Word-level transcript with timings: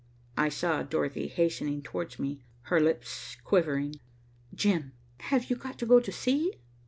I 0.35 0.49
saw 0.49 0.81
Dorothy 0.81 1.27
hastening 1.27 1.83
towards 1.83 2.17
me, 2.17 2.41
her 2.63 2.79
lips 2.79 3.37
quivering. 3.43 3.97
"Jim, 4.51 4.93
have 5.19 5.51
you 5.51 5.55
got 5.55 5.77
to 5.77 5.85
go 5.85 5.99
to 5.99 6.11
sea?" 6.11 6.55